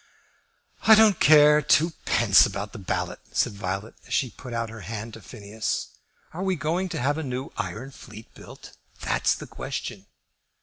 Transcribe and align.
"I 0.87 0.95
don't 0.95 1.19
care 1.19 1.61
twopence 1.61 2.43
about 2.47 2.73
the 2.73 2.79
ballot," 2.79 3.19
said 3.33 3.53
Violet, 3.53 3.93
as 4.07 4.15
she 4.15 4.31
put 4.31 4.51
out 4.51 4.71
her 4.71 4.79
hand 4.81 5.13
to 5.13 5.21
Phineas. 5.21 5.89
"Are 6.33 6.41
we 6.41 6.55
going 6.55 6.89
to 6.89 6.99
have 6.99 7.19
a 7.19 7.23
new 7.23 7.51
iron 7.55 7.91
fleet 7.91 8.33
built? 8.33 8.75
That's 9.01 9.35
the 9.35 9.45
question." 9.45 10.07